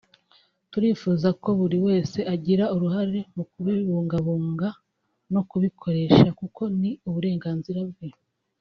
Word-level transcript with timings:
turifuza 0.71 1.27
ko 1.41 1.49
buri 1.59 1.77
wese 1.87 2.19
agira 2.33 2.63
uruhare 2.75 3.19
mu 3.35 3.43
kubibungabunga 3.51 4.67
no 5.33 5.41
kubikoresha 5.49 6.27
kuko 6.39 6.61
ni 6.79 6.91
uburenganzira 7.07 7.81
bwe 7.89 8.07